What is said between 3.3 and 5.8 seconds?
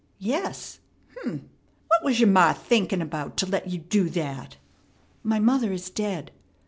to let you do that?" "My mother